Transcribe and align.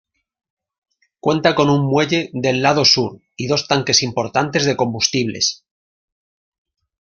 Cuenta 1.19 1.53
con 1.53 1.69
un 1.69 1.85
muelle 1.85 2.31
del 2.33 2.63
lado 2.63 2.85
sur 2.85 3.21
y 3.37 3.45
dos 3.45 3.67
tanques 3.67 4.01
importantes 4.01 4.65
de 4.65 4.75
combustibles. 4.75 5.63